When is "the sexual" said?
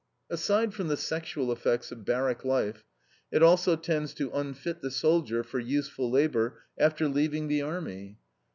0.87-1.51